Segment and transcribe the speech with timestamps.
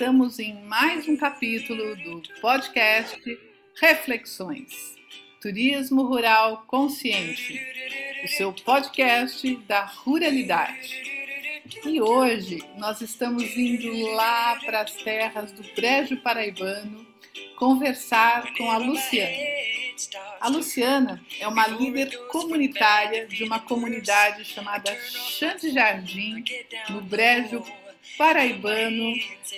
[0.00, 3.20] Estamos em mais um capítulo do podcast
[3.78, 4.96] Reflexões.
[5.42, 7.60] Turismo Rural Consciente,
[8.24, 11.02] o seu podcast da ruralidade.
[11.84, 17.06] E hoje nós estamos indo lá para as terras do Brejo Paraibano
[17.58, 19.36] conversar com a Luciana.
[20.40, 26.42] A Luciana é uma líder comunitária de uma comunidade chamada Chante Jardim,
[26.88, 27.62] no Brejo
[28.20, 29.14] Paraibano,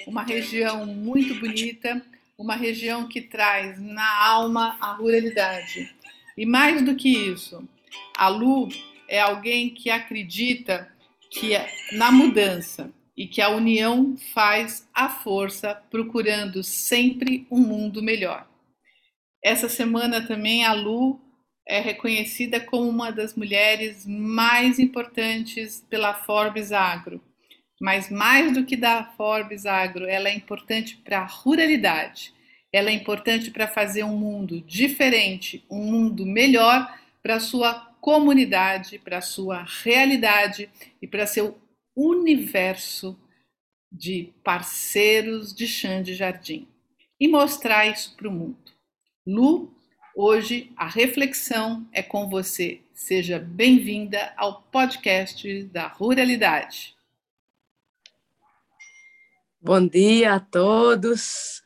[0.06, 2.00] uma região muito bonita,
[2.38, 5.92] uma região que traz na alma a ruralidade.
[6.38, 7.68] E mais do que isso,
[8.16, 8.68] a Lu
[9.08, 10.88] é alguém que acredita
[11.28, 18.00] que é na mudança e que a união faz a força, procurando sempre um mundo
[18.00, 18.46] melhor.
[19.42, 21.20] Essa semana também a Lu
[21.66, 27.20] é reconhecida como uma das mulheres mais importantes pela Forbes Agro.
[27.82, 32.32] Mas mais do que da Forbes Agro, ela é importante para a ruralidade.
[32.72, 39.00] Ela é importante para fazer um mundo diferente, um mundo melhor para a sua comunidade,
[39.00, 40.70] para a sua realidade
[41.02, 41.58] e para seu
[41.96, 43.18] universo
[43.90, 46.68] de parceiros de Xande Jardim.
[47.18, 48.70] E mostrar isso para o mundo.
[49.26, 49.74] Lu,
[50.14, 52.80] hoje a reflexão é com você.
[52.94, 56.94] Seja bem-vinda ao podcast da Ruralidade.
[59.64, 61.62] Bom dia a todos.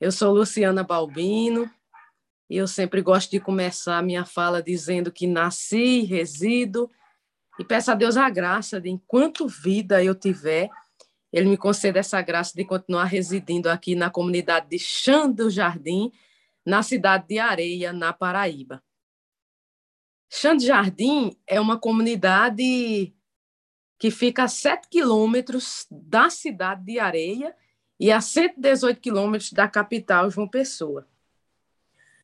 [0.00, 1.70] Eu sou Luciana Balbino
[2.48, 6.90] e eu sempre gosto de começar a minha fala dizendo que nasci, resido
[7.58, 10.70] e peço a Deus a graça de, enquanto vida eu tiver,
[11.30, 16.10] Ele me conceda essa graça de continuar residindo aqui na comunidade de Xando Jardim,
[16.64, 18.82] na cidade de Areia, na Paraíba.
[20.30, 23.14] Xande Jardim é uma comunidade
[23.98, 27.54] que fica a 7 quilômetros da cidade de Areia
[27.98, 31.06] e a 118 quilômetros da capital, João Pessoa.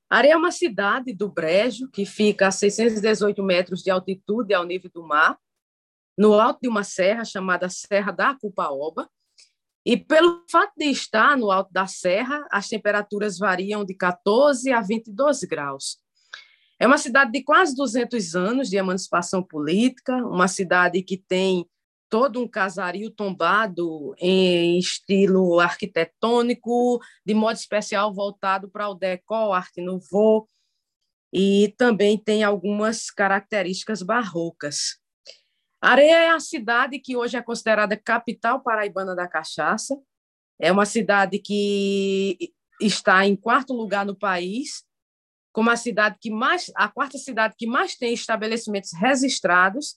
[0.09, 4.91] Areia é uma cidade do Brejo, que fica a 618 metros de altitude ao nível
[4.93, 5.39] do mar,
[6.19, 9.09] no alto de uma serra chamada Serra da Cupaoba.
[9.85, 14.83] E pelo fato de estar no alto da serra, as temperaturas variam de 14 a
[14.83, 16.02] 22 graus.
[16.83, 21.65] É uma cidade de quase 200 anos de emancipação política, uma cidade que tem
[22.11, 29.81] todo um casario tombado em estilo arquitetônico, de modo especial voltado para o decor, arte
[29.81, 30.49] nouveau,
[31.33, 34.99] e também tem algumas características barrocas.
[35.81, 39.97] Areia é a cidade que hoje é considerada capital paraibana da cachaça.
[40.61, 44.85] É uma cidade que está em quarto lugar no país
[45.53, 49.97] como a cidade que mais, a quarta cidade que mais tem estabelecimentos registrados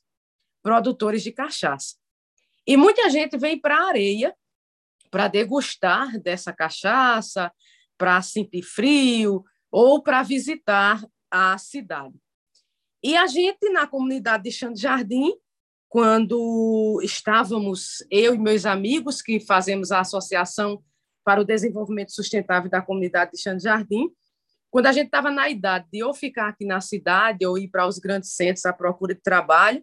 [0.62, 1.96] produtores de cachaça.
[2.68, 4.36] E muita gente vem para a areia
[5.10, 7.52] para degustar dessa cachaça,
[7.98, 11.02] para sentir frio ou para visitar
[11.32, 12.16] a cidade.
[13.02, 15.34] E a gente, na comunidade de Xande Jardim,
[15.88, 20.84] quando estávamos, eu e meus amigos, que fazemos a Associação
[21.24, 24.10] para o Desenvolvimento Sustentável da Comunidade de Xande Jardim,
[24.76, 27.88] quando a gente estava na idade de ou ficar aqui na cidade ou ir para
[27.88, 29.82] os grandes centros à procura de trabalho,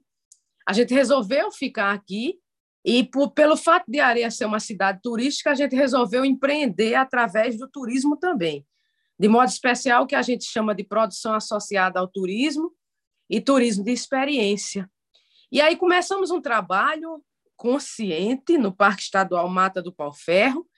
[0.68, 2.38] a gente resolveu ficar aqui
[2.84, 7.56] e por, pelo fato de Areia ser uma cidade turística, a gente resolveu empreender através
[7.56, 8.66] do turismo também.
[9.18, 12.70] De modo especial, que a gente chama de produção associada ao turismo
[13.30, 14.90] e turismo de experiência.
[15.50, 17.24] E aí começamos um trabalho
[17.56, 20.68] consciente no Parque Estadual Mata do Pau Ferro.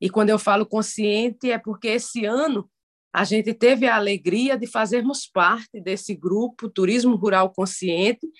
[0.00, 2.70] E quando eu falo consciente, é porque esse ano
[3.16, 8.30] a gente teve a alegria de fazermos parte desse grupo Turismo Rural Consciente,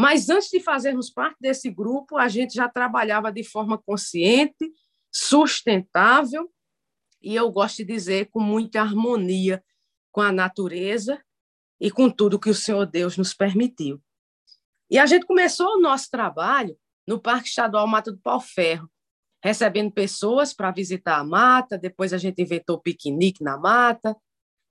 [0.00, 4.72] mas antes de fazermos parte desse grupo, a gente já trabalhava de forma consciente,
[5.12, 6.50] sustentável
[7.20, 9.62] e eu gosto de dizer com muita harmonia
[10.10, 11.22] com a natureza
[11.78, 14.02] e com tudo que o Senhor Deus nos permitiu.
[14.90, 16.74] E a gente começou o nosso trabalho
[17.06, 18.90] no Parque Estadual Mata do Pau Ferro,
[19.44, 24.16] recebendo pessoas para visitar a mata, depois a gente inventou piquenique na mata,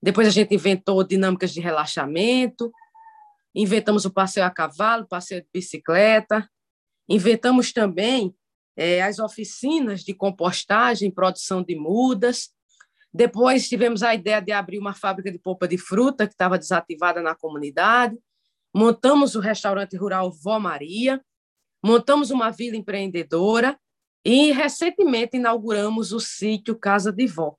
[0.01, 2.73] depois a gente inventou dinâmicas de relaxamento,
[3.53, 6.49] inventamos o passeio a cavalo, passeio de bicicleta,
[7.07, 8.35] inventamos também
[8.75, 12.49] é, as oficinas de compostagem, produção de mudas.
[13.13, 17.21] Depois tivemos a ideia de abrir uma fábrica de polpa de fruta que estava desativada
[17.21, 18.17] na comunidade.
[18.73, 21.23] Montamos o restaurante rural Vó Maria,
[21.83, 23.77] montamos uma vila empreendedora
[24.25, 27.55] e recentemente inauguramos o sítio Casa de Vó.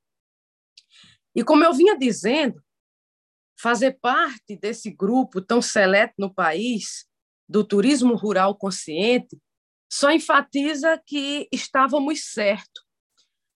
[1.34, 2.62] E como eu vinha dizendo,
[3.58, 7.06] fazer parte desse grupo tão seleto no país
[7.49, 9.38] do turismo rural consciente
[9.90, 12.84] só enfatiza que estávamos certos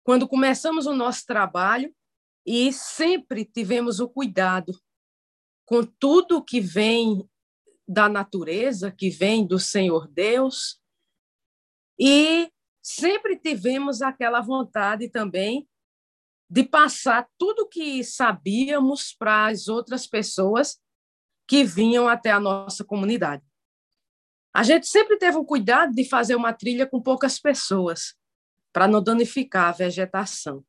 [0.03, 1.93] quando começamos o nosso trabalho
[2.45, 4.71] e sempre tivemos o cuidado
[5.65, 7.29] com tudo que vem
[7.85, 10.81] da natureza, que vem do Senhor Deus,
[11.99, 12.49] e
[12.87, 15.67] sempre tivemos aquela vontade também
[16.49, 20.79] de passar tudo que sabíamos para as outras pessoas
[21.45, 23.43] que vinham até a nossa comunidade.
[24.53, 28.15] A gente sempre teve um cuidado de fazer uma trilha com poucas pessoas,
[28.71, 30.63] para não danificar a vegetação.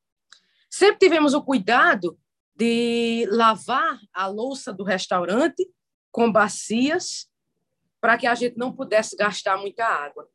[0.69, 2.19] Sempre tivemos o cuidado
[2.57, 5.65] de lavar a louça do restaurante
[6.11, 7.31] com bacias,
[8.01, 10.29] para que a gente não pudesse gastar muita água.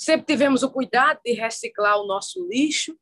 [0.00, 2.98] Sempre tivemos o cuidado de reciclar o nosso lixo,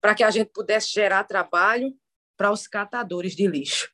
[0.00, 1.92] para que a gente pudesse gerar trabalho
[2.36, 3.90] para os catadores de lixo.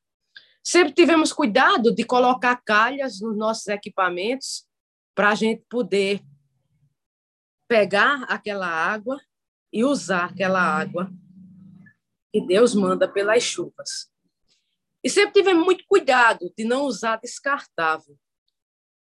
[0.63, 4.69] Sempre tivemos cuidado de colocar calhas nos nossos equipamentos
[5.15, 6.21] para a gente poder
[7.67, 9.19] pegar aquela água
[9.73, 11.11] e usar aquela água
[12.31, 14.13] que Deus manda pelas chuvas.
[15.03, 18.19] E sempre tivemos muito cuidado de não usar descartável.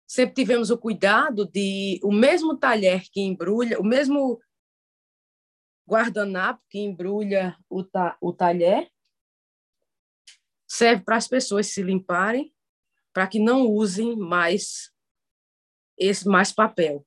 [0.08, 4.40] Sempre tivemos o cuidado de o mesmo talher que embrulha, o mesmo
[5.88, 8.90] guardanapo que embrulha o, ta, o talher,
[10.68, 12.54] serve para as pessoas se limparem,
[13.14, 14.92] para que não usem mais
[15.98, 17.06] esse mais papel.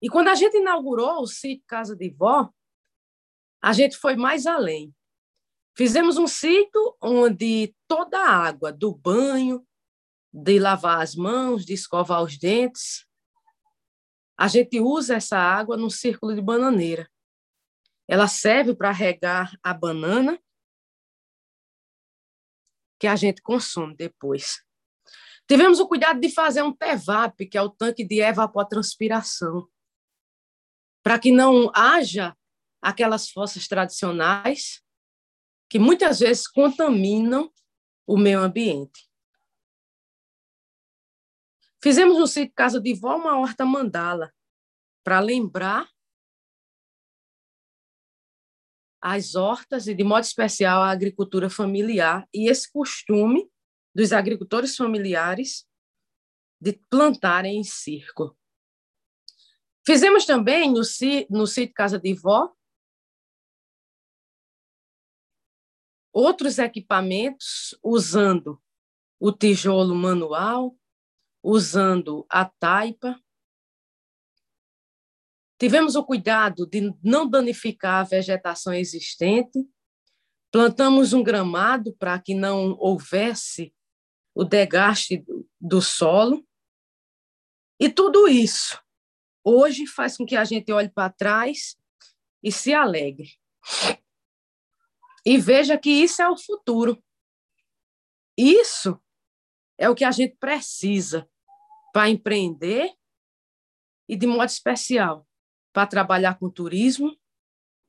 [0.00, 2.50] E quando a gente inaugurou o sítio Casa de Vó,
[3.62, 4.94] a gente foi mais além.
[5.76, 9.66] Fizemos um sítio onde toda a água do banho,
[10.36, 13.06] de lavar as mãos, de escovar os dentes,
[14.36, 17.08] a gente usa essa água num círculo de bananeira.
[18.08, 20.36] Ela serve para regar a banana
[22.98, 24.60] que a gente consome depois.
[25.46, 29.68] Tivemos o cuidado de fazer um TEVAP, que é o tanque de evapotranspiração,
[31.00, 32.36] para que não haja
[32.82, 34.82] aquelas fossas tradicionais
[35.70, 37.52] que muitas vezes contaminam
[38.04, 39.13] o meio ambiente.
[41.84, 44.34] Fizemos no sítio Casa de Vó uma horta mandala
[45.04, 45.86] para lembrar
[49.02, 53.52] as hortas e, de modo especial, a agricultura familiar e esse costume
[53.94, 55.68] dos agricultores familiares
[56.58, 58.34] de plantarem em círculo.
[59.86, 60.80] Fizemos também no,
[61.28, 62.50] no sítio Casa de Vó
[66.10, 68.58] outros equipamentos usando
[69.20, 70.74] o tijolo manual,
[71.44, 73.20] usando a taipa.
[75.60, 79.62] Tivemos o cuidado de não danificar a vegetação existente.
[80.50, 83.74] Plantamos um gramado para que não houvesse
[84.34, 85.22] o desgaste
[85.60, 86.46] do solo.
[87.78, 88.82] E tudo isso
[89.44, 91.76] hoje faz com que a gente olhe para trás
[92.42, 93.28] e se alegre.
[95.26, 97.02] E veja que isso é o futuro.
[98.36, 98.98] Isso
[99.78, 101.28] é o que a gente precisa
[101.94, 102.92] para empreender
[104.08, 105.24] e, de modo especial,
[105.72, 107.16] para trabalhar com turismo,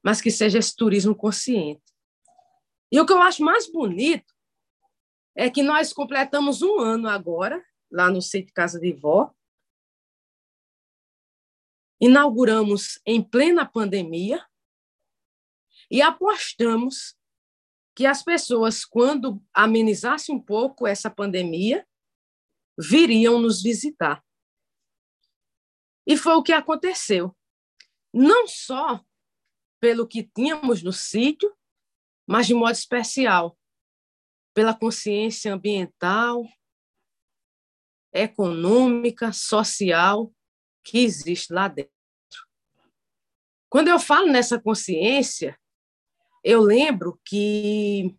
[0.04, 1.82] mas que seja esse turismo consciente.
[2.92, 4.32] E o que eu acho mais bonito
[5.36, 9.34] é que nós completamos um ano agora, lá no sítio Casa de Vó.
[12.00, 14.46] Inauguramos em plena pandemia
[15.90, 17.18] e apostamos
[17.96, 21.88] que as pessoas, quando amenizasse um pouco essa pandemia,
[22.78, 24.24] viriam nos visitar.
[26.06, 27.36] E foi o que aconteceu.
[28.14, 29.04] Não só
[29.80, 31.54] pelo que tínhamos no sítio,
[32.28, 33.58] mas de modo especial
[34.54, 36.48] pela consciência ambiental,
[38.14, 40.34] econômica, social
[40.82, 41.92] que existe lá dentro.
[43.70, 45.60] Quando eu falo nessa consciência,
[46.42, 48.16] eu lembro que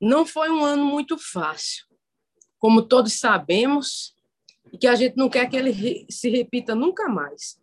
[0.00, 1.87] não foi um ano muito fácil,
[2.58, 4.16] como todos sabemos,
[4.72, 7.60] e que a gente não quer que ele se repita nunca mais.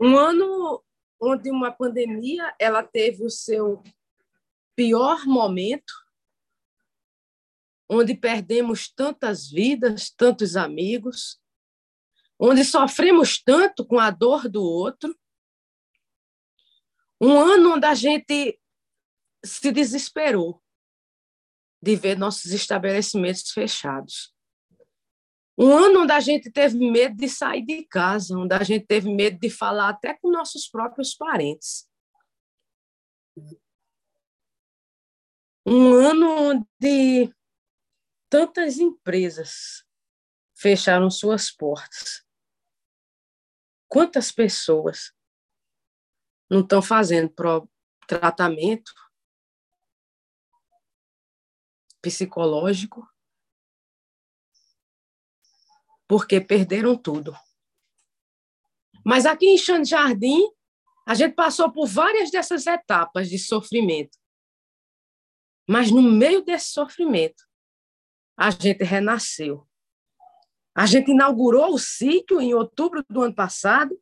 [0.00, 0.82] Um ano
[1.20, 3.82] onde uma pandemia ela teve o seu
[4.74, 5.92] pior momento,
[7.88, 11.40] onde perdemos tantas vidas, tantos amigos,
[12.38, 15.16] onde sofremos tanto com a dor do outro.
[17.20, 18.60] Um ano onde a gente
[19.42, 20.60] se desesperou
[21.86, 24.34] de ver nossos estabelecimentos fechados.
[25.56, 29.08] Um ano onde a gente teve medo de sair de casa, onde a gente teve
[29.08, 31.88] medo de falar até com nossos próprios parentes.
[35.64, 37.32] Um ano onde
[38.28, 39.84] tantas empresas
[40.54, 42.26] fecharam suas portas.
[43.88, 45.12] Quantas pessoas
[46.50, 47.32] não estão fazendo
[48.08, 48.92] tratamento
[52.06, 53.04] psicológico
[56.08, 57.36] porque perderam tudo.
[59.04, 60.48] Mas aqui em Xande Jardim,
[61.04, 64.16] a gente passou por várias dessas etapas de sofrimento.
[65.68, 67.44] Mas no meio desse sofrimento,
[68.36, 69.68] a gente renasceu.
[70.74, 74.00] A gente inaugurou o sítio em outubro do ano passado.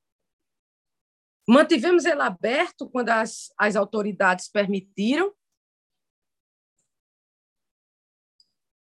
[1.49, 5.35] Mantivemos ele aberto quando as, as autoridades permitiram.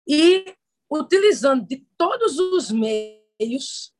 [0.09, 0.57] E
[0.91, 3.95] utilizando de todos os meios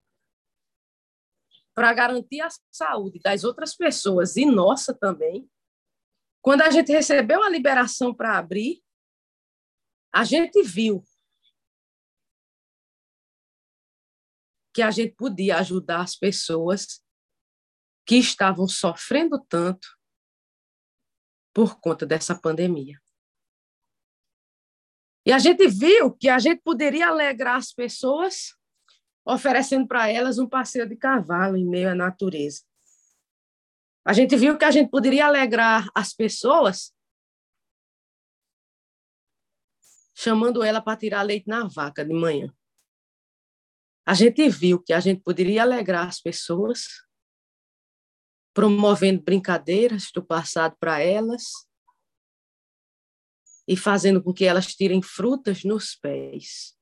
[1.75, 5.49] para garantir a saúde das outras pessoas e nossa também.
[6.43, 8.83] Quando a gente recebeu a liberação para abrir,
[10.13, 11.05] a gente viu
[14.75, 17.05] que a gente podia ajudar as pessoas
[18.07, 19.87] que estavam sofrendo tanto
[21.53, 22.99] por conta dessa pandemia.
[25.29, 28.57] E a gente viu que a gente poderia alegrar as pessoas
[29.27, 32.63] oferecendo para elas um passeio de cavalo em meio à natureza.
[34.07, 36.95] A gente viu que a gente poderia alegrar as pessoas
[40.17, 42.51] chamando ela para tirar leite na vaca de manhã.
[44.07, 46.87] A gente viu que a gente poderia alegrar as pessoas
[48.55, 51.68] promovendo brincadeiras do passado para elas
[53.69, 56.75] e fazendo com que elas tirem frutas nos pés.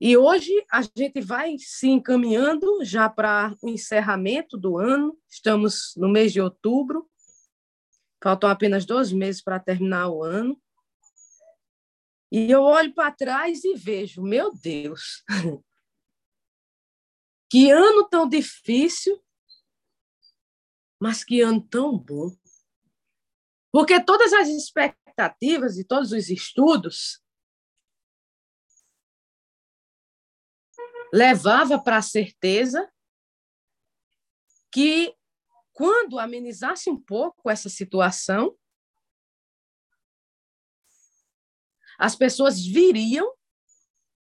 [0.00, 6.08] E hoje a gente vai se encaminhando já para o encerramento do ano, estamos no
[6.08, 7.10] mês de outubro,
[8.22, 10.58] faltam apenas dois meses para terminar o ano.
[12.30, 15.24] E eu olho para trás e vejo, meu Deus,
[17.50, 19.20] que ano tão difícil,
[20.98, 22.30] mas que ano tão bom.
[23.72, 27.22] Porque todas as expectativas e todos os estudos
[31.12, 32.90] levava para a certeza
[34.72, 35.14] que
[35.72, 38.56] quando amenizasse um pouco essa situação,
[41.98, 43.34] as pessoas viriam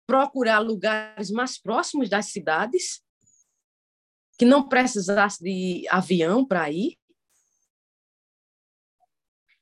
[0.05, 3.01] procurar lugares mais próximos das cidades,
[4.37, 6.98] que não precisasse de avião para ir,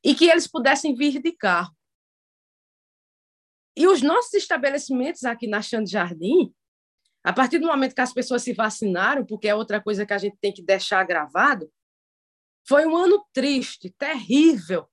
[0.07, 1.75] e que eles pudessem vir de carro.
[3.75, 6.55] E os nossos estabelecimentos aqui na Xande Jardim,
[7.21, 10.17] a partir do momento que as pessoas se vacinaram, porque é outra coisa que a
[10.17, 11.69] gente tem que deixar gravado,
[12.65, 14.89] foi um ano triste, terrível,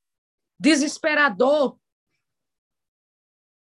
[0.58, 1.78] desesperador.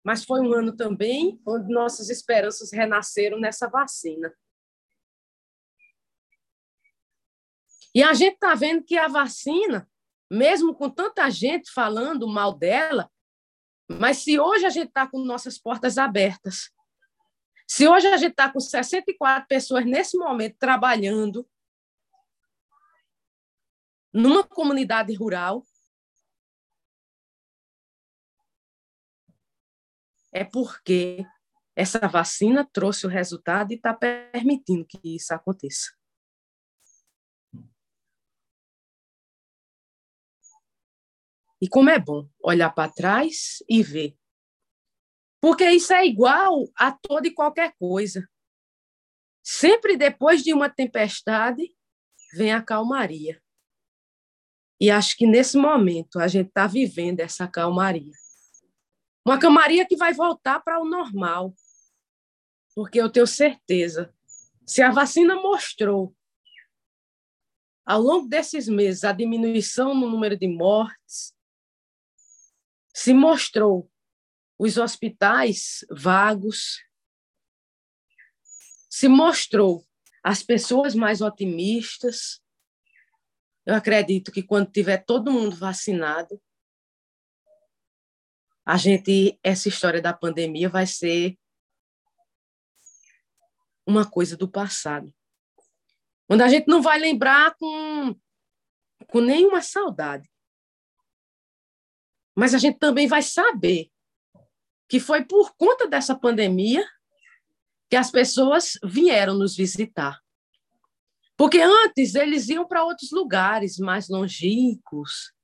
[0.05, 4.37] Mas foi um ano também onde nossas esperanças renasceram nessa vacina.
[7.95, 9.89] E a gente está vendo que a vacina
[10.31, 13.11] mesmo com tanta gente falando mal dela,
[13.89, 16.71] mas se hoje a gente está com nossas portas abertas,
[17.67, 21.49] se hoje a gente está com 64 pessoas nesse momento trabalhando
[24.13, 25.63] numa comunidade rural,
[30.33, 31.25] é porque
[31.77, 35.98] essa vacina trouxe o resultado e está permitindo que isso aconteça.
[41.61, 44.17] E como é bom olhar para trás e ver.
[45.41, 48.29] Porque isso é igual a toda e qualquer coisa.
[49.43, 51.75] Sempre depois de uma tempestade,
[52.35, 53.43] vem a calmaria.
[54.81, 58.13] E acho que nesse momento a gente está vivendo essa calmaria.
[59.27, 61.55] Uma calmaria que vai voltar para o normal.
[62.75, 64.15] Porque eu tenho certeza,
[64.65, 66.15] se a vacina mostrou
[67.85, 71.35] ao longo desses meses a diminuição no número de mortes,
[72.99, 73.89] se mostrou
[74.59, 76.83] os hospitais vagos,
[78.91, 79.87] se mostrou
[80.21, 82.43] as pessoas mais otimistas.
[83.65, 86.43] Eu acredito que quando tiver todo mundo vacinado,
[88.67, 91.39] a gente essa história da pandemia vai ser
[93.87, 95.15] uma coisa do passado.
[96.27, 98.21] Quando a gente não vai lembrar com,
[99.07, 100.29] com nenhuma saudade.
[102.39, 103.91] Mas a gente também vai saber
[104.89, 106.89] que foi por conta dessa pandemia
[107.91, 110.23] que as pessoas vieram nos visitar.
[111.37, 115.35] Porque antes eles iam para outros lugares mais longínquos.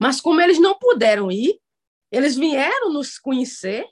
[0.00, 1.60] Mas como eles não puderam ir,
[2.08, 3.84] eles vieram nos conhecer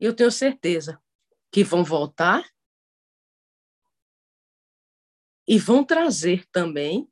[0.00, 0.98] eu tenho certeza
[1.52, 2.50] que vão voltar
[5.46, 7.06] e vão trazer também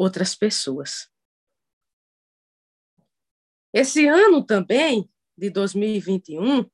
[0.00, 1.10] outras pessoas.
[3.70, 6.68] Esse ano também, de 2021,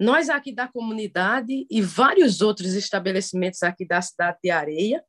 [0.00, 5.04] nós aqui da comunidade e vários outros estabelecimentos aqui da cidade de Areia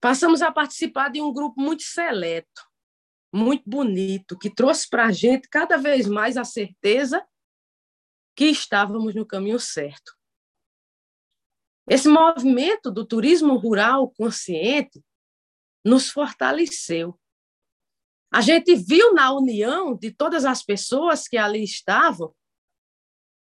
[0.00, 2.68] passamos a participar de um grupo muito seleto,
[3.32, 7.24] muito bonito, que trouxe para a gente cada vez mais a certeza
[8.36, 10.12] que estávamos no caminho certo.
[11.88, 15.00] Esse movimento do turismo rural consciente
[15.84, 17.18] nos fortaleceu.
[18.32, 22.34] A gente viu na união de todas as pessoas que ali estavam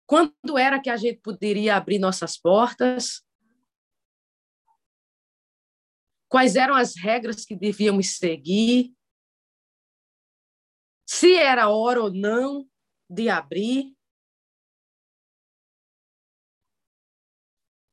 [0.05, 3.25] quando era que a gente poderia abrir nossas portas,
[6.29, 8.93] quais eram as regras que devíamos seguir,
[11.07, 12.69] se era hora ou não
[13.09, 13.95] de abrir.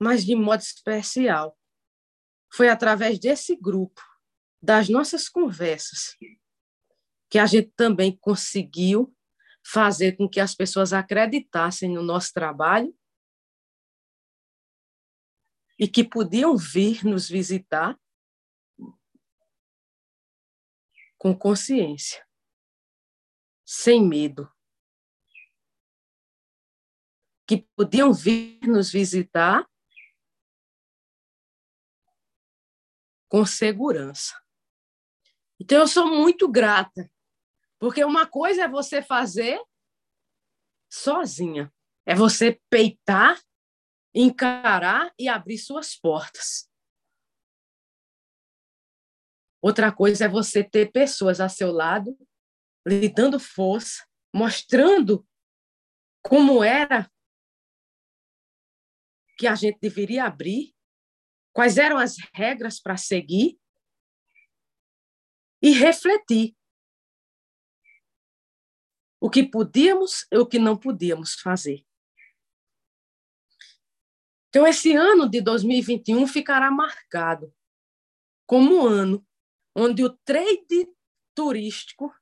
[0.01, 1.57] mas de modo especial.
[2.53, 4.01] Foi através desse grupo,
[4.63, 6.17] das nossas conversas,
[7.31, 9.15] que a gente também conseguiu
[9.65, 12.95] fazer com que as pessoas acreditassem no nosso trabalho
[15.79, 17.99] e que podiam vir nos visitar
[21.17, 22.27] com consciência,
[23.65, 24.51] sem medo.
[27.47, 29.69] Que podiam vir nos visitar
[33.29, 34.41] com segurança.
[35.61, 37.13] Então, eu sou muito grata,
[37.79, 39.63] porque uma coisa é você fazer
[40.91, 41.71] sozinha,
[42.07, 43.39] é você peitar,
[44.15, 46.67] encarar e abrir suas portas.
[49.63, 52.17] Outra coisa é você ter pessoas a seu lado,
[52.89, 55.29] lhe dando força, mostrando
[56.23, 57.11] como era
[59.37, 60.75] que a gente deveria abrir
[61.53, 63.60] quais eram as regras para seguir
[65.63, 66.57] e refletir
[69.21, 71.85] o que podíamos e o que não podíamos fazer.
[74.49, 77.55] Então, esse ano de 2021 ficará marcado
[78.47, 79.27] como um ano
[79.77, 80.89] onde o trade
[81.35, 82.13] turístico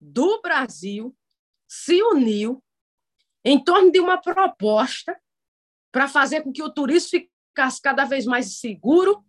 [0.00, 1.16] do Brasil
[1.68, 2.62] se uniu
[3.44, 5.20] em torno de uma proposta
[5.92, 7.16] para fazer com que o turista
[7.48, 9.24] ficasse cada vez mais seguro,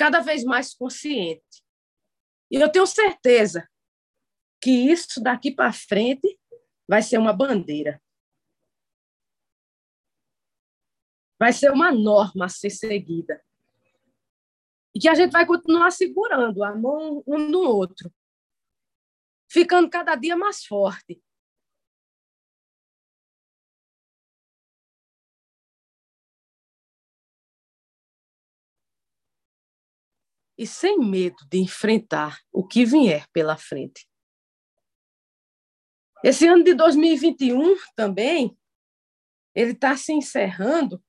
[0.00, 1.62] cada vez mais consciente.
[2.50, 3.68] E eu tenho certeza
[4.58, 6.40] que isso daqui para frente
[6.88, 8.02] vai ser uma bandeira.
[11.38, 13.44] Vai ser uma norma a ser seguida.
[14.94, 18.10] E que a gente vai continuar segurando a mão um no outro,
[19.50, 21.22] ficando cada dia mais forte.
[30.60, 34.06] E sem medo de enfrentar o que vier pela frente.
[36.22, 38.54] Esse ano de 2021 também,
[39.54, 41.02] ele está se encerrando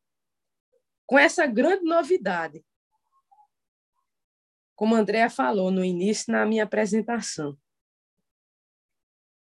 [1.06, 2.66] com essa grande novidade.
[4.74, 7.60] Como a Andrea falou no início, na minha apresentação.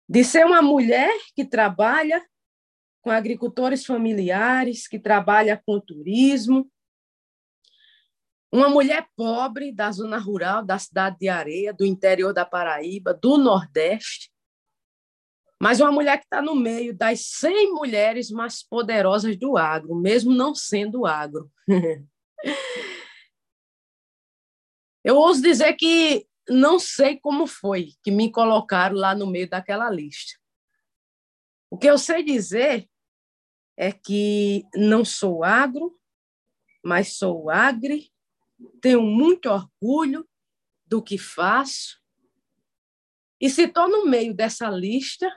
[0.09, 2.27] De ser uma mulher que trabalha
[3.03, 6.73] com agricultores familiares, que trabalha com turismo,
[8.53, 13.39] uma mulher pobre da zona rural da cidade de Areia, do interior da Paraíba, do
[13.39, 14.31] Nordeste,
[15.63, 20.33] mas uma mulher que está no meio das 100 mulheres mais poderosas do agro, mesmo
[20.35, 21.53] não sendo agro.
[25.05, 29.89] Eu ouso dizer que não sei como foi que me colocaram lá no meio daquela
[29.91, 30.39] lista.
[31.71, 32.87] O que eu sei dizer
[33.79, 35.99] é que não sou agro,
[36.85, 38.13] mas sou agri
[38.81, 40.29] tenho muito orgulho
[40.87, 42.01] do que faço.
[43.41, 45.31] E se estou no meio dessa lista,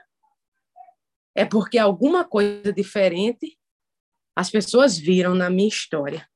[1.34, 3.58] é porque alguma coisa diferente
[4.36, 6.28] as pessoas viram na minha história.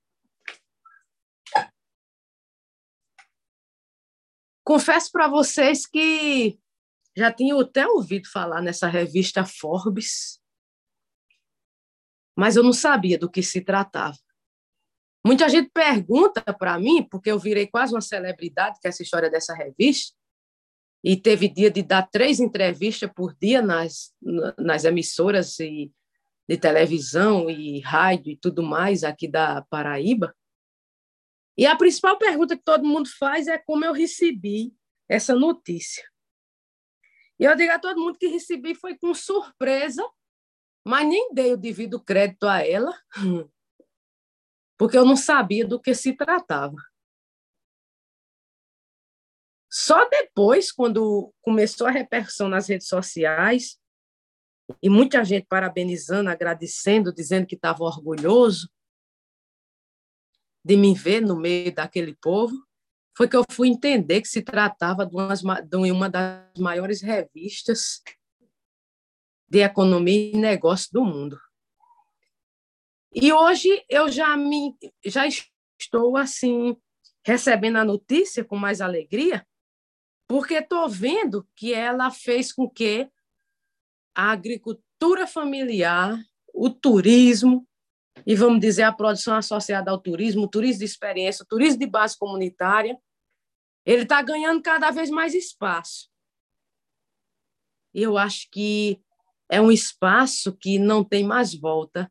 [4.64, 6.58] Confesso para vocês que
[7.16, 10.40] já tinha até ouvido falar nessa revista Forbes,
[12.36, 14.18] mas eu não sabia do que se tratava.
[15.24, 19.54] Muita gente pergunta para mim, porque eu virei quase uma celebridade com essa história dessa
[19.54, 20.16] revista,
[21.02, 24.12] e teve dia de dar três entrevistas por dia nas,
[24.58, 25.92] nas emissoras e,
[26.48, 30.34] de televisão e rádio e tudo mais aqui da Paraíba.
[31.56, 34.72] E a principal pergunta que todo mundo faz é como eu recebi
[35.08, 36.04] essa notícia.
[37.38, 40.02] E eu digo a todo mundo que recebi foi com surpresa,
[40.86, 42.98] mas nem dei o devido crédito a ela,
[44.78, 46.76] porque eu não sabia do que se tratava.
[49.70, 53.78] Só depois, quando começou a repercussão nas redes sociais,
[54.82, 58.70] e muita gente parabenizando, agradecendo, dizendo que estava orgulhoso
[60.64, 62.54] de me ver no meio daquele povo,
[63.16, 68.02] foi que eu fui entender que se tratava de, umas, de uma das maiores revistas
[69.48, 71.40] de economia e negócio do mundo.
[73.20, 76.76] E hoje eu já me já estou assim
[77.26, 79.44] recebendo a notícia com mais alegria,
[80.28, 83.10] porque estou vendo que ela fez com que
[84.14, 86.16] a agricultura familiar,
[86.54, 87.66] o turismo,
[88.24, 91.86] e vamos dizer a produção associada ao turismo, o turismo de experiência, o turismo de
[91.88, 92.96] base comunitária,
[93.84, 96.08] ele está ganhando cada vez mais espaço.
[97.92, 99.02] E eu acho que
[99.48, 102.08] é um espaço que não tem mais volta,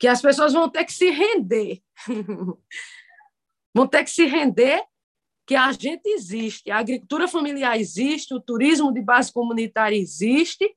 [0.00, 1.82] que as pessoas vão ter que se render.
[3.76, 4.82] vão ter que se render
[5.46, 10.74] que a gente existe, a agricultura familiar existe, o turismo de base comunitária existe,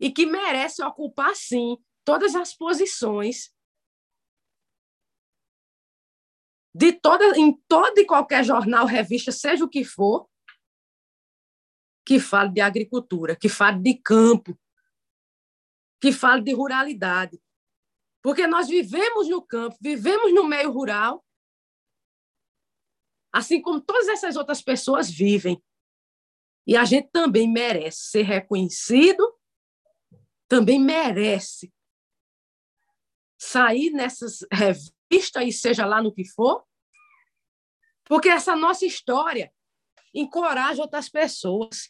[0.00, 3.52] e que merece ocupar, sim, todas as posições
[6.74, 10.28] de toda, em todo e qualquer jornal, revista, seja o que for,
[12.06, 14.58] que fale de agricultura, que fale de campo,
[16.00, 17.40] que fale de ruralidade.
[18.22, 21.24] Porque nós vivemos no campo, vivemos no meio rural,
[23.32, 25.62] assim como todas essas outras pessoas vivem.
[26.66, 29.34] E a gente também merece ser reconhecido,
[30.48, 31.72] também merece
[33.40, 36.66] sair nessas revistas, e seja lá no que for,
[38.04, 39.52] porque essa nossa história
[40.12, 41.88] encoraja outras pessoas.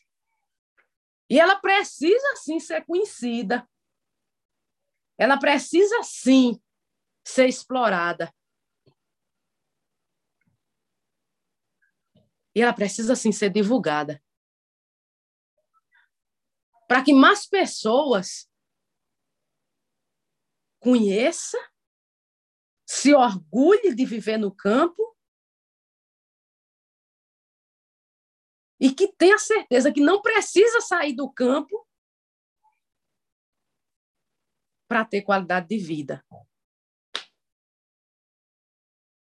[1.30, 3.68] E ela precisa, sim, ser conhecida.
[5.18, 6.62] Ela precisa, sim,
[7.26, 8.32] ser explorada.
[12.54, 14.22] E ela precisa, sim, ser divulgada.
[16.86, 18.48] Para que mais pessoas
[20.80, 21.58] conheça,
[22.86, 25.16] se orgulhe de viver no campo
[28.80, 31.87] e que tenha certeza que não precisa sair do campo
[34.88, 36.24] para ter qualidade de vida.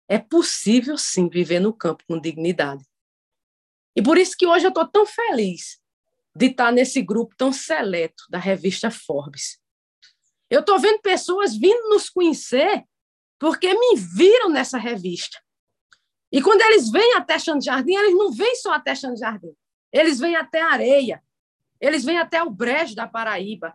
[0.08, 2.86] É possível, sim, viver no campo com dignidade.
[3.96, 5.82] E por isso que hoje eu estou tão feliz
[6.36, 9.58] de estar nesse grupo tão seleto da revista Forbes.
[10.50, 12.84] Eu estou vendo pessoas vindo nos conhecer
[13.40, 15.42] porque me viram nessa revista.
[16.32, 19.56] E quando eles vêm até Xande Jardim, eles não vêm só até Xande Jardim.
[19.92, 21.24] Eles vêm até a Areia.
[21.80, 23.74] Eles vêm até o Brejo da Paraíba.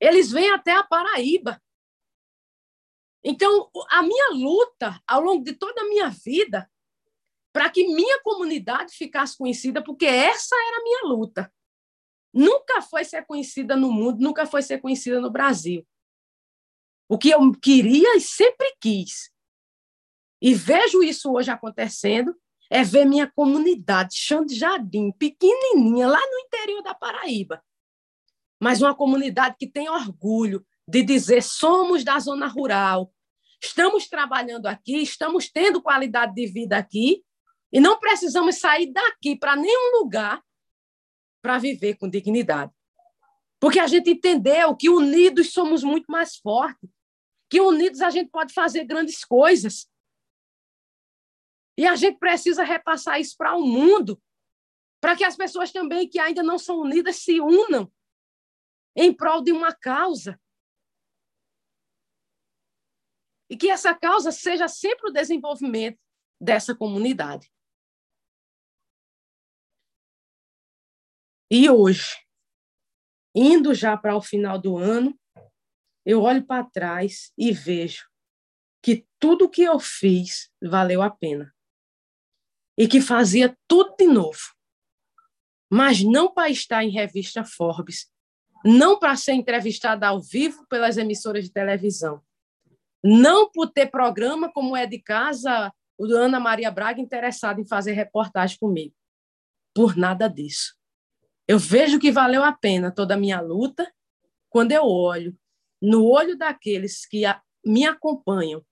[0.00, 1.60] Eles vêm até a Paraíba.
[3.22, 6.70] Então, a minha luta ao longo de toda a minha vida
[7.52, 11.52] para que minha comunidade ficasse conhecida, porque essa era a minha luta.
[12.32, 15.86] Nunca foi ser conhecida no mundo, nunca foi ser conhecida no Brasil.
[17.08, 19.32] O que eu queria e sempre quis
[20.40, 22.34] e vejo isso hoje acontecendo,
[22.70, 27.62] é ver minha comunidade, Chão de Jardim, pequenininha, lá no interior da Paraíba.
[28.60, 33.12] Mas uma comunidade que tem orgulho de dizer somos da zona rural,
[33.62, 37.22] estamos trabalhando aqui, estamos tendo qualidade de vida aqui
[37.72, 40.42] e não precisamos sair daqui para nenhum lugar
[41.42, 42.72] para viver com dignidade.
[43.60, 46.88] Porque a gente entendeu que unidos somos muito mais fortes,
[47.50, 49.88] que unidos a gente pode fazer grandes coisas.
[51.76, 54.20] E a gente precisa repassar isso para o mundo,
[55.00, 57.90] para que as pessoas também que ainda não são unidas se unam
[58.96, 60.40] em prol de uma causa.
[63.50, 65.98] E que essa causa seja sempre o desenvolvimento
[66.40, 67.50] dessa comunidade.
[71.50, 72.14] E hoje,
[73.34, 75.18] indo já para o final do ano,
[76.04, 78.06] eu olho para trás e vejo
[78.82, 81.54] que tudo que eu fiz valeu a pena
[82.78, 84.54] e que fazia tudo de novo.
[85.70, 88.10] Mas não para estar em revista Forbes,
[88.64, 92.22] não para ser entrevistada ao vivo pelas emissoras de televisão,
[93.02, 97.92] não por ter programa como é de casa, o Ana Maria Braga interessada em fazer
[97.92, 98.94] reportagem comigo.
[99.74, 100.76] Por nada disso.
[101.46, 103.90] Eu vejo que valeu a pena toda a minha luta
[104.50, 105.36] quando eu olho
[105.80, 107.22] no olho daqueles que
[107.64, 108.64] me acompanham,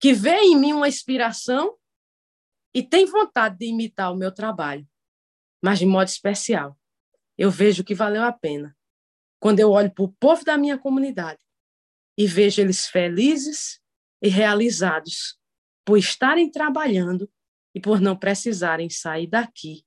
[0.00, 1.76] que veem em mim uma inspiração
[2.72, 4.86] e tem vontade de imitar o meu trabalho.
[5.62, 6.78] mas de modo especial,
[7.38, 8.76] eu vejo que valeu a pena
[9.44, 11.38] quando eu olho para o povo da minha comunidade
[12.16, 13.78] e vejo eles felizes
[14.22, 15.38] e realizados
[15.84, 17.30] por estarem trabalhando
[17.74, 19.84] e por não precisarem sair daqui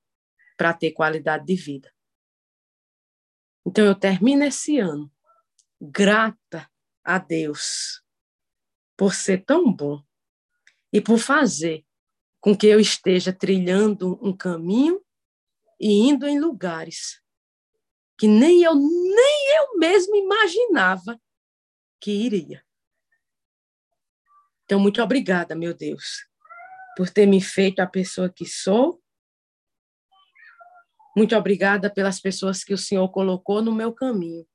[0.55, 1.91] para ter qualidade de vida.
[3.65, 5.11] Então eu termino esse ano
[5.81, 6.69] grata
[7.03, 8.03] a Deus
[8.95, 10.03] por ser tão bom
[10.93, 11.83] e por fazer
[12.39, 15.03] com que eu esteja trilhando um caminho
[15.79, 17.25] e indo em lugares
[18.17, 21.19] que nem eu nem eu mesmo imaginava
[22.01, 22.63] que iria.
[24.65, 26.27] Então muito obrigada, meu Deus,
[26.95, 29.01] por ter me feito a pessoa que sou.
[31.15, 34.45] Muito obrigada pelas pessoas que o Senhor colocou no meu caminho.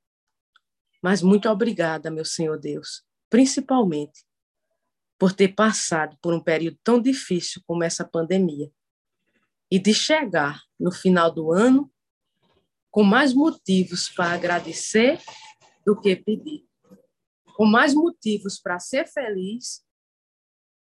[1.01, 4.25] Mas muito obrigada, meu Senhor Deus, principalmente
[5.17, 8.71] por ter passado por um período tão difícil como essa pandemia
[9.71, 11.92] e de chegar no final do ano
[12.93, 15.19] com mais motivos para agradecer
[15.83, 16.63] do que pedir,
[17.55, 19.83] com mais motivos para ser feliz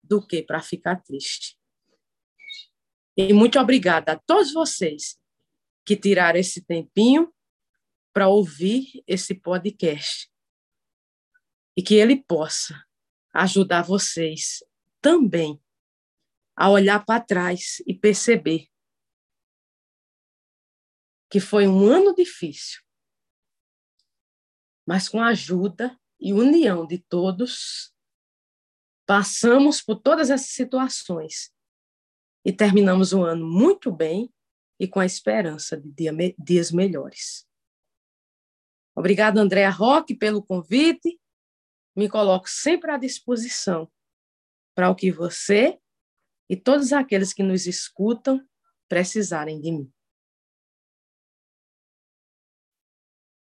[0.03, 1.59] do que para ficar triste.
[3.15, 5.21] E muito obrigada a todos vocês
[5.85, 7.31] que tiraram esse tempinho
[8.11, 10.31] para ouvir esse podcast
[11.77, 12.83] e que ele possa
[13.35, 14.65] ajudar vocês
[15.03, 15.61] também
[16.57, 18.67] a olhar para trás e perceber
[21.31, 22.81] que foi um ano difícil,
[24.87, 27.95] mas com a ajuda e união de todos,
[29.07, 31.53] passamos por todas essas situações
[32.45, 34.33] e terminamos o ano muito bem
[34.81, 37.47] e com a esperança de dias melhores.
[38.97, 41.19] Obrigada, Andréa Roque, pelo convite
[41.99, 43.91] me coloco sempre à disposição
[44.73, 45.81] para o que você
[46.49, 48.41] e todos aqueles que nos escutam
[48.89, 49.93] precisarem de mim.